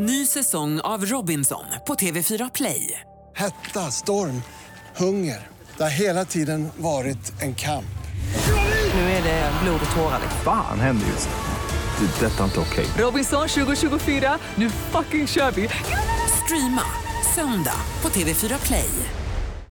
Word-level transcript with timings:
Ny 0.00 0.26
säsong 0.26 0.80
av 0.80 1.04
Robinson 1.04 1.64
på 1.86 1.94
TV4 1.94 2.50
Play. 2.54 3.00
Hetta, 3.36 3.80
storm, 3.80 4.42
hunger. 4.96 5.46
Det 5.76 5.82
har 5.82 5.90
hela 5.90 6.24
tiden 6.24 6.68
varit 6.76 7.42
en 7.42 7.54
kamp. 7.54 7.98
Nu 8.94 9.00
är 9.00 9.22
det 9.22 9.52
blod 9.62 9.80
och 9.90 9.96
tårar. 9.96 10.20
Fan 10.44 10.80
händer 10.80 11.06
just 11.06 11.28
nu. 11.28 12.06
Det. 12.06 12.26
är 12.26 12.30
Detta 12.30 12.40
är 12.40 12.44
inte 12.44 12.60
okej. 12.60 12.86
Robinson 12.98 13.48
2024, 13.48 14.38
nu 14.54 14.70
fucking 14.70 15.26
kör 15.26 15.50
vi! 15.50 15.68
Streama 16.44 16.84
söndag 17.34 17.80
på 18.00 18.08
TV4 18.08 18.66
Play. 18.66 18.90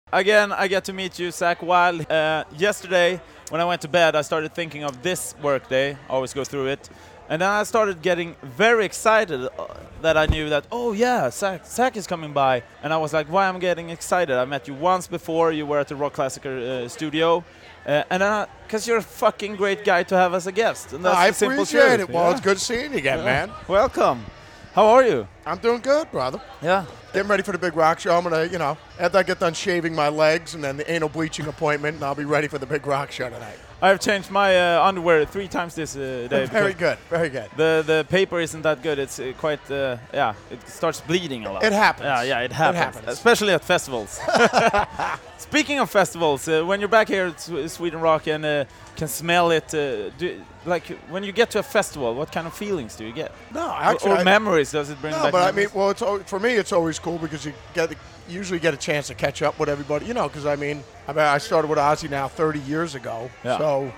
Again, 0.10 0.54
I 0.66 0.68
get 0.68 0.84
to 0.84 0.94
meet 0.94 1.20
you, 1.20 1.32
Zach 1.32 1.58
Wild. 1.62 2.02
Uh, 2.02 2.62
yesterday, 2.62 3.20
when 3.52 3.62
I 3.62 3.66
went 3.66 3.82
to 3.82 3.90
bed, 3.90 4.16
I 4.16 4.24
started 4.24 4.56
thinking 4.56 4.86
of 4.86 5.02
this 5.04 5.36
workday. 5.42 5.92
I 5.92 5.98
always 6.10 6.34
go 6.34 6.46
through 6.46 6.74
it. 6.74 6.92
And 7.30 7.42
then 7.42 7.50
I 7.50 7.64
started 7.64 8.02
getting 8.02 8.36
very 8.42 8.86
excited 8.86 9.42
uh, 9.46 9.68
that 10.02 10.16
I 10.16 10.28
knew 10.28 10.50
that, 10.50 10.66
oh 10.72 10.94
yeah, 10.94 11.28
Zakk, 11.28 11.62
Zakk 11.64 11.98
is 11.98 12.08
coming 12.08 12.32
by. 12.32 12.64
And 12.84 12.94
I 12.94 12.98
was 12.98 13.14
like, 13.14 13.28
why 13.28 13.48
am 13.48 13.58
I 13.58 13.60
getting 13.60 13.90
excited? 13.90 14.36
I 14.38 14.46
met 14.46 14.68
you 14.68 14.74
once 14.74 15.08
before, 15.08 15.52
you 15.52 15.66
were 15.66 15.80
at 15.80 15.88
the 15.90 15.96
Rock 15.96 16.14
Classic 16.14 16.46
uh, 16.46 16.88
studio. 16.88 17.44
Uh, 17.86 18.04
and 18.10 18.22
then, 18.22 18.48
because 18.66 18.88
you're 18.88 18.98
a 18.98 19.02
fucking 19.02 19.56
great 19.56 19.84
guy 19.84 20.04
to 20.04 20.16
have 20.16 20.34
as 20.34 20.48
a 20.48 20.52
guest. 20.52 20.94
And 20.94 21.04
that's 21.04 21.16
I 21.18 21.32
simple 21.32 21.64
appreciate 21.64 22.00
it. 22.02 22.10
Well, 22.10 22.26
Yeah. 22.26 22.32
it's 22.32 22.42
good 22.42 22.60
seeing 22.60 22.92
you 22.92 22.98
again, 22.98 23.24
man. 23.24 23.52
Welcome. 23.68 24.26
How 24.74 24.86
are 24.88 25.04
you? 25.06 25.28
I'm 25.48 25.58
doing 25.60 25.80
good, 25.82 26.12
brother. 26.12 26.42
Yeah. 26.62 26.86
Getting 27.14 27.30
ready 27.30 27.42
for 27.44 27.54
the 27.54 27.58
big 27.58 27.76
rock 27.76 28.00
show. 28.00 28.16
I'm 28.18 28.24
gonna, 28.24 28.46
you 28.46 28.58
know, 28.58 28.78
after 29.00 29.18
I 29.18 29.24
get 29.24 29.40
done 29.40 29.54
shaving 29.54 29.96
my 29.96 30.10
legs 30.10 30.54
and 30.56 30.64
then 30.64 30.78
the 30.78 30.92
anal 30.92 31.10
bleaching 31.10 31.48
appointment, 31.48 31.96
and 31.96 32.04
I'll 32.04 32.16
be 32.16 32.26
ready 32.26 32.48
for 32.48 32.58
the 32.58 32.66
big 32.66 32.86
rock 32.86 33.12
show 33.12 33.30
tonight. 33.30 33.58
I've 33.82 34.00
changed 34.00 34.32
my 34.32 34.58
uh, 34.76 34.84
underwear 34.84 35.24
three 35.26 35.48
times 35.48 35.76
this 35.76 35.96
uh, 35.96 36.28
day. 36.30 36.46
Very 36.52 36.74
good, 36.74 36.98
very 37.10 37.30
good. 37.30 37.48
The 37.56 37.84
the 37.86 38.06
paper 38.10 38.40
isn't 38.40 38.64
that 38.64 38.82
good. 38.82 38.98
It's 39.00 39.20
uh, 39.20 39.34
quite 39.38 39.62
uh, 39.72 39.98
yeah. 40.14 40.34
It 40.52 40.68
starts 40.68 41.00
bleeding 41.02 41.46
a 41.46 41.54
lot. 41.54 41.64
It 41.64 41.74
happens. 41.74 42.06
Yeah, 42.06 42.24
yeah, 42.24 42.40
it 42.46 42.52
happens. 42.52 42.76
It 42.78 42.84
happens. 42.86 43.08
Especially 43.08 43.54
at 43.54 43.64
festivals. 43.64 44.20
Speaking 45.38 45.80
of 45.80 45.90
festivals, 45.92 46.48
uh, 46.48 46.64
when 46.66 46.80
you're 46.80 46.90
back 46.90 47.08
here 47.08 47.28
at 47.28 47.40
Sw- 47.40 47.72
Sweden 47.72 48.02
Rock 48.02 48.28
and 48.28 48.44
uh, 48.46 48.66
can 48.96 49.08
smell 49.08 49.52
it, 49.52 49.72
uh, 49.74 50.10
do, 50.18 50.42
like 50.66 50.88
when 51.12 51.24
you 51.24 51.32
get 51.32 51.52
to 51.52 51.60
a 51.60 51.64
festival, 51.64 52.16
what 52.16 52.32
kind 52.32 52.48
of 52.48 52.54
feelings 52.54 52.96
do 52.96 53.06
you 53.06 53.14
get? 53.14 53.32
No, 53.54 53.62
Or- 53.68 53.72
actually, 53.74 54.12
or 54.12 54.18
I- 54.18 54.24
memories 54.24 54.72
does 54.72 54.90
it 54.90 55.00
bring 55.00 55.14
No, 55.14 55.22
back? 55.24 55.32
But 55.38 55.54
I 55.54 55.56
mean, 55.56 55.68
well, 55.74 55.90
it's 55.92 56.02
al- 56.02 56.20
for 56.20 56.40
me, 56.40 56.52
it's 56.54 56.72
always 56.72 57.00
cool 57.00 57.18
because 57.18 57.46
you 57.46 57.54
get 57.74 57.92
usually 58.30 58.60
get 58.60 58.74
a 58.74 58.78
chance 58.78 59.08
to 59.08 59.16
catch 59.16 59.42
up 59.42 59.58
with 59.60 59.70
everybody, 59.70 60.06
you 60.06 60.14
know. 60.14 60.28
Because 60.28 60.46
I 60.46 60.56
mean, 60.56 60.84
I 61.08 61.12
mean, 61.14 61.26
I 61.26 61.38
started 61.38 61.68
with 61.70 61.80
Ozzy 61.80 62.10
now 62.10 62.28
30 62.28 62.60
years 62.62 62.96
ago, 62.96 63.30
Yeah. 63.44 63.58
so 63.58 63.92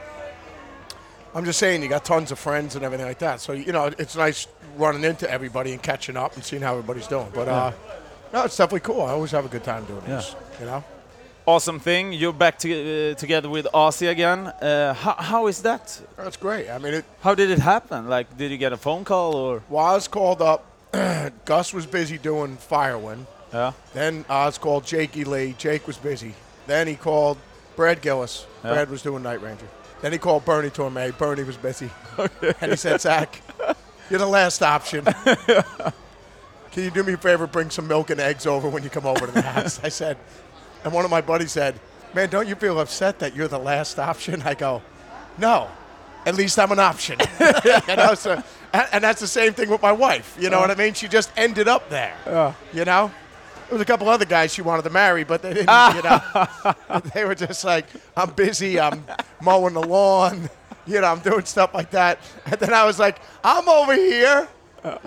I'm 1.35 1.45
just 1.45 1.59
saying, 1.59 1.81
you 1.83 1.89
got 1.89 2.03
tons 2.05 2.31
of 2.31 2.39
friends 2.39 2.75
and 2.75 2.83
everything 2.83 3.05
like 3.07 3.19
that. 3.19 3.39
So 3.39 3.53
you 3.53 3.71
know, 3.71 3.85
it's 3.97 4.15
nice 4.15 4.47
running 4.77 5.03
into 5.03 5.29
everybody 5.29 5.71
and 5.73 5.81
catching 5.81 6.17
up 6.17 6.35
and 6.35 6.43
seeing 6.43 6.61
how 6.61 6.71
everybody's 6.73 7.07
doing. 7.07 7.27
But 7.33 7.47
uh, 7.47 7.71
no, 8.33 8.43
it's 8.45 8.57
definitely 8.57 8.81
cool. 8.81 9.01
I 9.01 9.11
always 9.11 9.31
have 9.31 9.45
a 9.45 9.49
good 9.49 9.63
time 9.63 9.85
doing 9.85 10.01
this, 10.05 10.35
you 10.59 10.65
know. 10.65 10.83
awesome 11.47 11.79
thing. 11.79 12.13
You're 12.13 12.33
back 12.33 12.59
to, 12.59 12.69
uh, 12.69 13.15
together 13.15 13.49
with 13.49 13.65
Ozzy 13.73 14.09
again. 14.09 14.47
Uh, 14.47 14.93
how, 14.93 15.15
how 15.17 15.47
is 15.47 15.61
that? 15.63 15.99
That's 16.17 16.37
great. 16.37 16.69
I 16.69 16.77
mean, 16.77 16.93
it, 16.93 17.05
How 17.21 17.33
did 17.33 17.49
it 17.49 17.59
happen? 17.59 18.07
Like, 18.07 18.37
did 18.37 18.51
you 18.51 18.57
get 18.57 18.71
a 18.73 18.77
phone 18.77 19.03
call 19.03 19.33
or? 19.35 19.63
Woz 19.69 20.07
called 20.07 20.41
up. 20.43 20.65
Gus 21.45 21.73
was 21.73 21.85
busy 21.85 22.17
doing 22.17 22.57
Firewind. 22.57 23.25
Yeah. 23.53 23.73
Then 23.93 24.25
Oz 24.29 24.57
called 24.57 24.85
Jakey 24.85 25.23
Lee. 25.23 25.55
Jake 25.57 25.87
was 25.87 25.97
busy. 25.97 26.33
Then 26.67 26.87
he 26.87 26.95
called 26.95 27.37
Brad 27.75 28.01
Gillis. 28.01 28.45
Yeah. 28.63 28.73
Brad 28.73 28.89
was 28.89 29.01
doing 29.01 29.23
Night 29.23 29.41
Ranger. 29.41 29.67
Then 30.01 30.11
he 30.11 30.17
called 30.17 30.45
Bernie 30.45 30.69
Torme. 30.69 31.17
Bernie 31.17 31.43
was 31.43 31.57
busy. 31.57 31.89
and 32.61 32.71
he 32.71 32.77
said, 32.77 32.99
Zakk, 32.99 33.39
you're 34.09 34.19
the 34.19 34.25
last 34.25 34.61
option. 34.61 35.05
Can 36.71 36.83
you 36.83 36.91
do 36.91 37.03
me 37.03 37.13
a 37.13 37.17
favor, 37.17 37.47
bring 37.47 37.69
some 37.69 37.87
milk 37.87 38.09
and 38.11 38.19
eggs 38.19 38.45
over 38.45 38.69
when 38.69 38.83
you 38.83 38.89
come 38.89 39.05
over 39.05 39.25
to 39.25 39.31
the 39.31 39.41
house? 39.41 39.79
I 39.83 39.89
said, 39.89 40.17
and 40.83 40.93
one 40.93 41.03
of 41.03 41.11
my 41.11 41.21
buddies 41.21 41.51
said, 41.51 41.79
man, 42.13 42.29
don't 42.29 42.47
you 42.47 42.55
feel 42.55 42.79
upset 42.79 43.19
that 43.19 43.35
you're 43.35 43.47
the 43.47 43.59
last 43.59 43.97
option? 43.97 44.41
I 44.43 44.53
go, 44.53 44.81
no. 45.37 45.67
At 46.25 46.35
least 46.35 46.59
I'm 46.59 46.71
an 46.71 46.79
option. 46.79 47.17
you 47.39 47.95
know, 47.95 48.13
so, 48.13 48.43
and 48.73 48.87
and 48.91 49.03
that's 49.03 49.19
the 49.21 49.27
same 49.27 49.53
thing 49.53 49.69
with 49.69 49.81
my 49.81 49.91
wife. 49.91 50.37
You 50.39 50.49
know 50.49 50.57
uh. 50.57 50.61
what 50.61 50.71
I 50.71 50.75
mean? 50.75 50.93
She 50.93 51.07
just 51.07 51.31
ended 51.37 51.67
up 51.67 51.89
there. 51.89 52.15
Uh. 52.25 52.53
You 52.73 52.85
know? 52.85 53.11
There 53.67 53.77
was 53.77 53.81
a 53.83 53.85
couple 53.85 54.09
other 54.09 54.25
guys 54.25 54.51
she 54.51 54.63
wanted 54.63 54.81
to 54.81 54.89
marry, 54.89 55.23
but 55.23 55.43
they 55.43 55.53
didn't, 55.53 55.95
you 55.95 56.01
know. 56.01 56.21
they 57.13 57.23
were 57.23 57.35
just 57.35 57.63
like, 57.63 57.85
I'm 58.17 58.31
busy, 58.31 58.79
I'm 58.79 59.05
mowing 59.43 59.75
the 59.75 59.83
lawn, 59.83 60.49
you 60.87 60.99
know, 60.99 61.05
I'm 61.05 61.19
doing 61.19 61.45
stuff 61.45 61.75
like 61.75 61.91
that. 61.91 62.17
And 62.47 62.59
then 62.59 62.73
I 62.73 62.83
was 62.85 62.97
like, 62.97 63.19
I'm 63.43 63.69
over 63.69 63.93
here. 63.93 64.47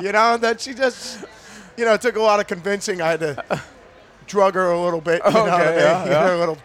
You 0.01 0.13
know, 0.13 0.35
and 0.35 0.43
then 0.43 0.59
she 0.59 0.75
just, 0.75 1.25
you 1.77 1.85
know, 1.85 1.95
it 1.95 2.03
took 2.03 2.15
a 2.15 2.23
lot 2.23 2.39
of 2.39 2.47
convincing. 2.47 3.03
I 3.03 3.09
had 3.11 3.21
to 3.21 3.63
drug 4.29 4.55
her 4.55 4.71
a 4.71 4.81
little 4.81 5.01
bit. 5.01 5.23
You 5.27 5.33
know 5.33 5.41
what 5.43 5.51
I 5.51 5.63
Okay, 5.63 5.71
mean? 5.71 5.79
yeah, 5.81 6.05
yeah. 6.29 6.35
little, 6.37 6.59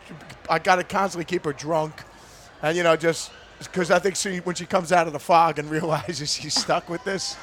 I 0.47 0.59
got 0.59 0.75
to 0.75 0.83
constantly 0.83 1.25
keep 1.25 1.45
her 1.45 1.53
drunk. 1.53 1.93
And, 2.61 2.77
you 2.77 2.83
know, 2.83 2.95
just 2.95 3.31
because 3.59 3.91
I 3.91 3.99
think 3.99 4.15
she, 4.15 4.37
when 4.39 4.55
she 4.55 4.65
comes 4.65 4.91
out 4.91 5.07
of 5.07 5.13
the 5.13 5.19
fog 5.19 5.59
and 5.59 5.69
realizes 5.77 6.33
she's 6.33 6.53
stuck 6.53 6.89
with 6.89 7.03
this, 7.03 7.35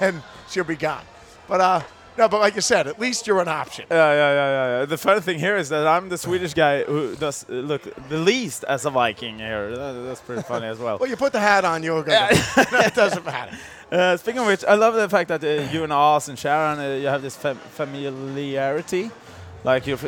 then 0.00 0.22
she'll 0.50 0.64
be 0.64 0.76
gone. 0.76 1.04
But, 1.48 1.60
uh, 1.60 1.82
no, 2.18 2.28
but 2.28 2.40
like 2.40 2.54
you 2.54 2.60
said, 2.60 2.86
at 2.86 3.00
least 3.00 3.26
you're 3.26 3.40
an 3.40 3.48
option. 3.48 3.86
Yeah, 3.90 3.96
yeah, 3.96 4.14
yeah, 4.14 4.34
yeah, 4.34 4.78
yeah. 4.80 4.84
The 4.84 4.98
funny 4.98 5.20
thing 5.22 5.38
here 5.38 5.56
is 5.56 5.70
that 5.70 5.86
I'm 5.86 6.10
the 6.10 6.18
Swedish 6.18 6.52
guy 6.52 6.82
who 6.84 7.16
does 7.16 7.46
uh, 7.48 7.54
look 7.54 7.82
the 8.10 8.18
least 8.18 8.64
as 8.64 8.84
a 8.84 8.90
Viking 8.90 9.38
here. 9.38 9.74
That- 9.74 10.02
that's 10.06 10.20
pretty 10.20 10.42
funny 10.42 10.66
as 10.66 10.78
well. 10.78 10.98
Well, 10.98 11.08
you 11.08 11.16
put 11.16 11.32
the 11.32 11.40
hat 11.40 11.64
on, 11.64 11.82
you're 11.82 12.02
good. 12.02 12.12
it 12.56 12.94
doesn't 12.94 13.24
matter. 13.24 13.56
Uh, 13.92 14.16
speaking 14.16 14.40
of 14.40 14.46
which, 14.46 14.64
I 14.64 14.72
love 14.72 14.94
the 14.94 15.06
fact 15.06 15.28
that 15.28 15.44
uh, 15.44 15.70
you 15.70 15.84
and 15.84 15.92
Oz 15.92 16.30
and 16.30 16.38
Sharon, 16.38 16.78
uh, 16.78 16.94
you 16.94 17.08
have 17.08 17.20
this 17.20 17.36
fam- 17.36 17.58
familiarity. 17.58 19.10
Like 19.64 19.86
you, 19.86 19.98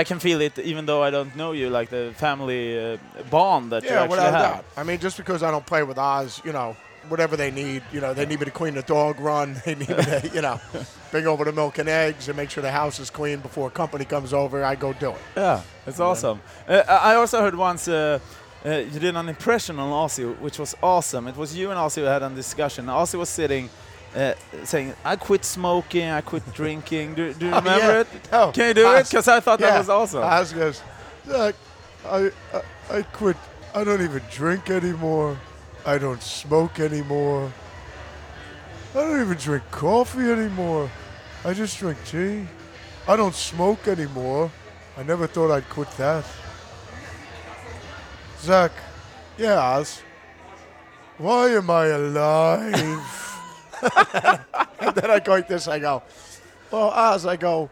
I 0.00 0.04
can 0.04 0.18
feel 0.18 0.40
it 0.40 0.58
even 0.58 0.86
though 0.86 1.02
I 1.02 1.10
don't 1.10 1.34
know 1.36 1.52
you. 1.52 1.68
Like 1.70 1.90
the 1.90 2.12
family 2.16 2.78
uh, 2.78 2.96
bond 3.30 3.70
that 3.72 3.82
you 3.84 3.90
Yeah, 3.90 4.02
actually 4.02 4.16
without 4.16 4.34
a 4.34 4.38
have. 4.38 4.56
doubt. 4.56 4.64
I 4.76 4.82
mean, 4.84 4.98
just 4.98 5.16
because 5.16 5.42
I 5.42 5.50
don't 5.50 5.66
play 5.66 5.82
with 5.82 5.98
Oz, 5.98 6.40
you 6.44 6.52
know, 6.52 6.76
whatever 7.08 7.36
they 7.36 7.50
need, 7.50 7.82
you 7.92 8.00
know, 8.00 8.14
they 8.14 8.24
need 8.26 8.38
me 8.40 8.44
to 8.46 8.50
clean 8.50 8.74
the 8.74 8.82
dog 8.82 9.20
run. 9.20 9.56
They 9.64 9.74
need 9.74 9.88
me 9.88 10.04
to, 10.04 10.30
you 10.34 10.40
know, 10.42 10.60
bring 11.10 11.26
over 11.26 11.44
the 11.44 11.52
milk 11.52 11.78
and 11.78 11.88
eggs 11.88 12.28
and 12.28 12.36
make 12.36 12.50
sure 12.50 12.62
the 12.62 12.70
house 12.70 12.98
is 13.02 13.10
clean 13.10 13.40
before 13.40 13.70
company 13.70 14.04
comes 14.04 14.32
over. 14.32 14.64
I 14.64 14.76
go 14.76 14.92
do 14.92 15.10
it. 15.10 15.16
Yeah, 15.36 15.60
it's 15.86 16.00
awesome. 16.00 16.40
Uh, 16.68 16.82
I 16.88 17.12
I 17.12 17.14
also 17.16 17.40
heard 17.40 17.54
once 17.56 17.88
uh, 17.88 18.18
uh, 18.64 18.70
you 18.92 19.00
did 19.00 19.14
an 19.16 19.28
impression 19.28 19.78
on 19.78 19.90
Ozzy, 20.08 20.24
which 20.40 20.58
was 20.58 20.74
awesome. 20.82 21.26
It 21.28 21.36
was 21.36 21.54
you 21.56 21.70
and 21.70 21.78
Ozzy 21.78 21.96
who 22.02 22.04
had 22.04 22.22
a 22.22 22.30
discussion. 22.30 22.86
Ozzy 22.86 23.18
was 23.18 23.28
sitting, 23.28 23.68
uh, 24.16 24.34
saying, 24.64 24.94
"I 25.04 25.16
quit 25.16 25.44
smoking, 25.44 26.08
I 26.10 26.20
quit 26.20 26.42
drinking." 26.54 27.14
Do, 27.14 27.32
do 27.34 27.46
you 27.46 27.52
Oh, 27.52 27.56
remember 27.56 27.86
yeah. 27.86 28.00
it? 28.00 28.06
No, 28.32 28.52
Can 28.52 28.68
you 28.68 28.74
do 28.74 28.92
it? 28.94 29.04
Because 29.08 29.28
I 29.28 29.40
thought 29.40 29.58
that 29.60 29.78
was 29.78 29.88
awesome. 29.88 30.22
Oz 30.22 30.52
goes, 30.52 30.82
Zakk, 31.26 31.54
I, 32.06 32.30
I, 32.54 32.62
I 32.98 33.02
quit. 33.02 33.36
I 33.74 33.84
don't 33.84 34.02
even 34.02 34.22
drink 34.30 34.68
anymore. 34.70 35.38
I 35.86 35.98
don't 35.98 36.22
smoke 36.22 36.78
anymore. 36.78 37.50
I 38.94 38.98
don't 38.98 39.20
even 39.22 39.38
drink 39.38 39.64
coffee 39.70 40.30
anymore. 40.30 40.90
I 41.44 41.54
just 41.54 41.78
drink 41.78 41.98
tea. 42.04 42.46
I 43.08 43.16
don't 43.16 43.34
smoke 43.34 43.88
anymore. 43.88 44.50
I 44.98 45.02
never 45.02 45.26
thought 45.26 45.50
I'd 45.50 45.68
quit 45.70 45.90
that. 45.96 46.24
Zakk, 48.42 48.72
yeah, 49.38 49.58
Oz. 49.58 50.02
Why 51.18 51.48
am 51.50 51.70
I 51.70 51.86
alive? 51.86 53.21
and 54.80 54.94
then 54.94 55.10
I 55.10 55.18
go 55.20 55.32
like 55.32 55.48
this. 55.48 55.68
I 55.68 55.78
go, 55.78 56.02
well, 56.70 56.90
Oz. 56.90 57.26
I 57.26 57.36
go, 57.36 57.68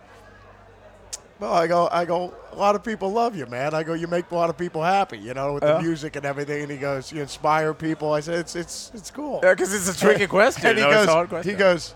well, 1.38 1.54
I 1.54 1.66
go, 1.66 1.88
I 1.90 2.04
go. 2.04 2.34
A 2.52 2.56
lot 2.56 2.74
of 2.74 2.82
people 2.84 3.10
love 3.12 3.36
you, 3.36 3.46
man. 3.46 3.74
I 3.74 3.82
go, 3.82 3.94
you 3.94 4.06
make 4.08 4.30
a 4.30 4.34
lot 4.34 4.50
of 4.50 4.58
people 4.58 4.82
happy, 4.82 5.18
you 5.18 5.32
know, 5.34 5.54
with 5.54 5.62
Yeah. 5.62 5.74
the 5.74 5.80
music 5.82 6.16
and 6.16 6.26
everything. 6.26 6.62
And 6.62 6.70
he 6.70 6.76
goes, 6.78 7.12
you 7.12 7.22
inspire 7.22 7.72
people. 7.74 8.12
I 8.12 8.20
said, 8.20 8.38
it's, 8.40 8.56
it's, 8.56 8.90
it's 8.94 9.10
cool. 9.10 9.40
Yeah, 9.42 9.54
because 9.54 9.72
it's 9.72 9.88
a 9.88 9.98
tricky 9.98 10.26
question. 10.38 10.66
And 10.70 10.78
he 10.78 10.84
it's 10.84 10.92
goes, 10.94 11.06
a 11.08 11.12
hard 11.12 11.28
question. 11.28 11.50
he 11.52 11.56
goes, 11.58 11.94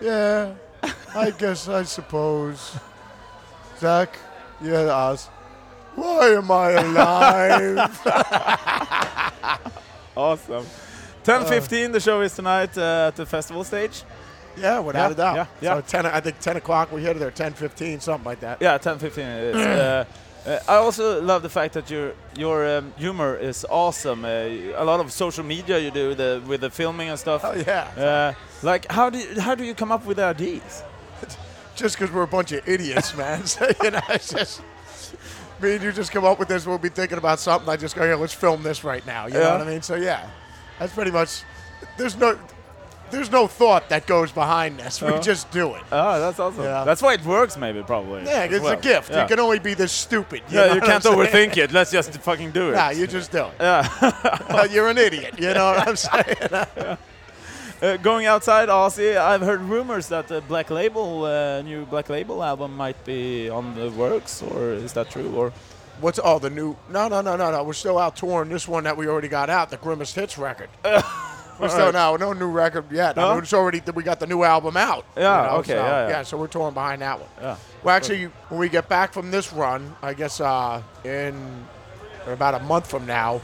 yeah, 0.00 0.54
I 1.14 1.30
guess 1.32 1.68
I 1.68 1.82
suppose. 1.82 2.76
Zakk, 3.80 4.10
yeah, 4.62 4.94
Oz. 4.94 5.28
Why 5.96 6.28
am 6.28 6.50
I 6.50 6.70
alive? 6.72 7.90
awesome. 10.16 10.66
10:15. 11.26 11.92
the 11.92 12.00
show 12.00 12.20
is 12.20 12.34
tonight 12.34 12.76
uh, 12.78 13.08
at 13.08 13.16
the 13.16 13.26
festival 13.26 13.64
stage. 13.64 14.04
yeah, 14.56 14.78
without 14.78 15.08
Yeah, 15.08 15.12
a 15.12 15.14
doubt. 15.16 15.36
yeah, 15.36 15.46
yeah. 15.60 15.74
So 15.74 15.80
ten, 15.82 16.06
I 16.06 16.20
think 16.20 16.38
ten 16.38 16.56
o'clock. 16.56 16.92
We 16.92 17.02
hit 17.02 17.18
there, 17.18 17.30
ten 17.32 17.52
fifteen, 17.52 18.00
something 18.00 18.24
like 18.24 18.40
that. 18.40 18.62
Yeah, 18.62 18.78
10:15 18.78 19.18
it 19.18 19.56
is. 19.56 19.56
uh, 19.56 20.04
uh, 20.46 20.60
I 20.68 20.76
also 20.76 21.20
love 21.20 21.42
the 21.42 21.48
fact 21.48 21.74
that 21.74 21.90
your 21.90 22.12
your 22.36 22.78
um, 22.78 22.94
humor 22.96 23.34
is 23.36 23.66
awesome. 23.68 24.24
Uh, 24.24 24.28
a 24.76 24.84
lot 24.84 25.00
of 25.00 25.10
social 25.10 25.44
media 25.44 25.78
you 25.80 25.90
do 25.90 26.14
the, 26.14 26.40
with 26.46 26.60
the 26.60 26.70
filming 26.70 27.08
and 27.08 27.18
stuff. 27.18 27.42
Oh 27.44 27.54
yeah. 27.54 27.90
Uh, 27.96 28.32
like 28.62 28.86
how 28.90 29.10
do 29.10 29.18
you, 29.18 29.40
how 29.40 29.56
do 29.56 29.64
you 29.64 29.74
come 29.74 29.90
up 29.90 30.06
with 30.06 30.20
ideas? 30.20 30.84
just 31.74 31.98
because 31.98 32.14
we're 32.14 32.22
a 32.22 32.28
bunch 32.28 32.52
of 32.52 32.66
idiots, 32.68 33.16
man. 33.16 33.44
So, 33.46 33.66
you 33.82 33.90
know, 33.90 34.00
it's 34.10 34.30
just 34.32 34.62
me 35.60 35.74
and 35.74 35.82
you 35.82 35.90
just 35.90 36.12
come 36.12 36.24
up 36.24 36.38
with 36.38 36.48
this. 36.48 36.64
We'll 36.66 36.78
be 36.78 36.88
thinking 36.90 37.18
about 37.18 37.40
something. 37.40 37.68
I 37.68 37.76
just 37.76 37.96
go, 37.96 38.02
here, 38.02 38.14
let's 38.16 38.32
film 38.32 38.62
this 38.62 38.84
right 38.84 39.04
now. 39.06 39.26
You 39.26 39.34
know 39.34 39.50
what 39.52 39.62
I 39.62 39.70
mean? 39.70 39.82
So 39.82 39.96
yeah, 39.96 40.28
that's 40.78 40.92
pretty 40.92 41.10
much. 41.10 41.42
There's 41.96 42.16
no. 42.16 42.38
there's 43.10 43.30
no 43.30 43.46
thought 43.46 43.88
that 43.88 44.06
goes 44.06 44.32
behind 44.32 44.78
this. 44.80 45.00
We 45.00 45.18
just 45.20 45.50
do 45.52 45.74
it. 45.74 45.82
Oh, 45.92 46.18
that's 46.20 46.40
awesome. 46.40 46.64
Yeah. 46.64 46.84
That's 46.84 47.00
why 47.02 47.14
it 47.14 47.24
works, 47.24 47.56
maybe, 47.56 47.82
probably. 47.82 48.24
Yeah, 48.24 48.40
as 48.44 48.52
it's 48.52 48.62
well. 48.64 48.72
a 48.72 48.80
gift. 48.80 49.10
Yeah. 49.10 49.22
You 49.22 49.28
can 49.28 49.38
only 49.40 49.58
be 49.60 49.74
this 49.74 49.92
stupid. 49.92 50.42
You, 50.48 50.58
yeah, 50.58 50.64
you 50.66 50.80
what 50.80 50.82
I'm 50.82 50.88
can't 50.88 51.02
saying? 51.04 51.16
overthink 51.16 51.56
it. 51.56 51.72
Let's 51.72 51.90
just 51.92 52.12
fucking 52.18 52.50
do 52.50 52.70
it. 52.70 52.74
Nah, 52.74 52.90
you 52.90 53.06
just 53.06 53.30
do 53.30 53.44
it. 53.44 53.52
yeah. 53.60 54.64
You're 54.70 54.88
an 54.88 54.98
idiot. 54.98 55.34
You 55.38 55.54
know 55.54 55.66
what 55.72 55.86
I'm 55.88 55.96
saying? 56.08 56.98
Uh, 57.82 57.96
going 57.98 58.24
outside 58.26 58.70
Ozzy, 58.70 59.16
I've 59.18 59.42
heard 59.42 59.60
rumors 59.60 60.08
that 60.08 60.28
the 60.28 60.40
Black 60.40 60.70
Label, 60.70 61.24
uh, 61.26 61.60
new 61.62 61.84
Black 61.84 62.08
Label 62.08 62.42
album 62.42 62.74
might 62.74 63.02
be 63.04 63.50
on 63.50 63.74
the 63.74 63.90
works, 63.90 64.42
or 64.42 64.72
is 64.72 64.94
that 64.94 65.10
true? 65.10 65.30
Or 65.36 65.52
What's 66.00 66.20
oh 66.22 66.38
the 66.38 66.50
new? 66.50 66.76
No, 66.90 67.08
no, 67.08 67.20
no, 67.22 67.36
no, 67.36 67.50
no. 67.50 67.62
We're 67.64 67.72
still 67.72 67.98
out 67.98 68.16
touring 68.16 68.48
this 68.50 68.68
one 68.68 68.84
that 68.84 68.96
we 68.96 69.06
already 69.08 69.28
got 69.28 69.48
out, 69.50 69.70
the 69.70 69.76
Grimmest 69.78 70.14
Hits 70.14 70.36
record. 70.38 70.68
We're 71.58 71.70
still 71.70 71.90
no, 71.90 72.16
no 72.16 72.34
new 72.34 72.48
record 72.50 72.84
yet. 72.92 73.16
I 73.18 73.32
mean, 73.34 73.42
it's 73.42 73.54
already 73.54 73.80
we 73.94 74.02
got 74.02 74.20
the 74.20 74.26
new 74.26 74.42
album 74.42 74.76
out. 74.76 75.06
you 75.16 75.22
Yeah, 75.22 75.42
know, 75.46 75.56
okay, 75.58 75.72
so, 75.72 75.76
yeah, 75.76 76.08
yeah. 76.08 76.22
so 76.22 76.36
we're 76.36 76.48
touring 76.48 76.74
behind 76.74 77.00
that 77.00 77.18
one. 77.18 77.30
yeah, 77.40 77.56
Well, 77.82 77.96
actually, 77.96 78.24
when 78.50 78.60
we 78.60 78.68
get 78.68 78.90
back 78.90 79.14
from 79.14 79.30
this 79.30 79.54
run, 79.54 79.96
I 80.02 80.12
guess 80.12 80.38
uh, 80.38 80.82
in 81.02 81.64
about 82.26 82.60
a 82.60 82.64
month 82.64 82.90
from 82.90 83.06
now, 83.06 83.40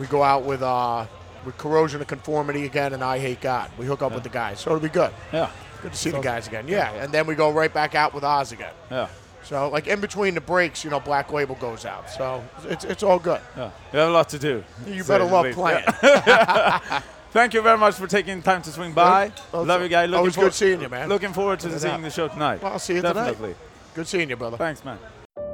we 0.00 0.06
go 0.08 0.24
out 0.24 0.42
with 0.42 0.62
uh, 0.62 1.06
with 1.44 1.56
Corrosion 1.56 2.00
of 2.00 2.08
Conformity 2.08 2.64
again 2.64 2.92
and 2.92 3.04
I 3.04 3.20
Hate 3.20 3.40
God. 3.40 3.70
We 3.78 3.86
hook 3.86 4.02
up 4.02 4.12
with 4.14 4.24
the 4.24 4.30
guys, 4.30 4.58
so 4.58 4.70
it'll 4.70 4.80
be 4.82 4.88
good. 4.88 5.12
yeah, 5.32 5.48
Good 5.80 5.92
to 5.92 5.98
see 5.98 6.10
the 6.10 6.18
guys 6.20 6.48
again. 6.48 6.66
Yeah, 6.66 6.90
and 6.94 7.12
then 7.12 7.24
we 7.24 7.36
go 7.36 7.52
right 7.52 7.72
back 7.72 7.94
out 7.94 8.14
with 8.14 8.24
Oz 8.24 8.50
again. 8.50 8.72
yeah, 8.90 9.06
So 9.44 9.68
like 9.74 9.86
in 9.92 10.00
between 10.00 10.34
the 10.34 10.40
breaks, 10.40 10.84
you 10.84 10.90
know, 10.90 11.00
Black 11.00 11.32
Label 11.32 11.54
goes 11.60 11.84
out. 11.84 12.10
So 12.10 12.42
it's 12.68 12.84
it's 12.84 13.02
all 13.02 13.18
good. 13.18 13.40
yeah. 13.56 13.70
You 13.92 13.98
have 14.00 14.08
a 14.08 14.12
lot 14.12 14.28
to 14.30 14.38
do. 14.38 14.64
You 14.86 15.02
say 15.02 15.08
better 15.08 15.24
love 15.24 15.44
least. 15.46 15.58
playing. 15.58 15.84
Yeah. 16.02 16.80
Thank 17.34 17.54
you 17.54 17.62
very 17.62 17.78
much 17.78 17.94
for 17.96 18.06
taking 18.06 18.42
time 18.42 18.62
to 18.62 18.70
swing 18.70 18.92
by. 18.94 19.30
Well, 19.52 19.64
Love 19.66 19.82
you, 19.82 19.88
guy. 19.88 20.06
Looking 20.06 20.18
always 20.18 20.36
good 20.36 20.54
seeing 20.54 20.80
you, 20.80 20.88
man. 20.88 21.08
Looking 21.08 21.32
forward 21.32 21.60
to 21.60 21.78
seeing 21.80 22.02
the 22.02 22.10
show 22.10 22.28
tonight. 22.28 22.62
Well, 22.62 22.72
I'll 22.72 22.78
see 22.78 22.94
you 22.94 23.02
tonight. 23.02 23.26
Definitely. 23.32 23.54
Good 23.94 24.06
seeing 24.08 24.30
you, 24.30 24.36
brother. 24.36 24.56
Thanks, 24.56 24.84
man. 24.84 24.98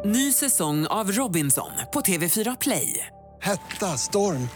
Ny 0.05 0.33
säsong 0.33 0.87
av 0.87 1.13
Robinson 1.13 1.71
på 1.93 2.01
TV4 2.01 2.57
Play. 2.61 3.07
Hetta, 3.43 3.87
storm, 3.97 4.49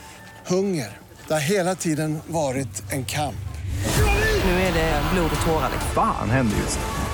hunger. 0.46 0.98
Det 1.28 1.32
har 1.34 1.40
hela 1.40 1.74
tiden 1.74 2.20
varit 2.26 2.92
en 2.92 3.04
kamp. 3.04 3.34
Nu 4.44 4.50
är 4.50 4.72
det 4.74 5.02
blod 5.12 5.30
och 5.40 5.46
tårar. 5.46 5.70
liksom. 5.72 5.90
Fan 5.94 6.30
händer 6.30 6.56
just 6.56 6.78
nu. 6.78 7.13